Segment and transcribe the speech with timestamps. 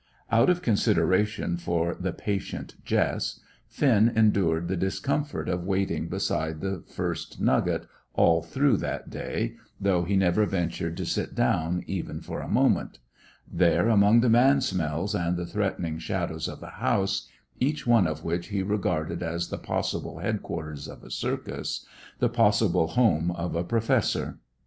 [0.31, 6.83] Out of consideration for the patient Jess, Finn endured the discomfort of waiting beside the
[6.87, 7.85] "First Nugget"
[8.15, 12.97] all through that day, though he never ventured to sit down even for a moment;
[13.47, 17.29] there among the man smells and the threatening shadows of the houses,
[17.59, 21.85] each one of which he regarded as the possible headquarters of a circus,
[22.17, 24.39] the possible home of a "Professor."